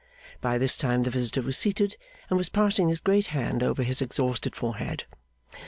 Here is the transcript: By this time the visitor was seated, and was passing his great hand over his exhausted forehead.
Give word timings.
By 0.41 0.57
this 0.57 0.77
time 0.77 1.03
the 1.03 1.11
visitor 1.11 1.43
was 1.43 1.59
seated, 1.59 1.95
and 2.27 2.35
was 2.39 2.49
passing 2.49 2.89
his 2.89 2.99
great 2.99 3.27
hand 3.27 3.61
over 3.61 3.83
his 3.83 4.01
exhausted 4.01 4.55
forehead. 4.55 5.03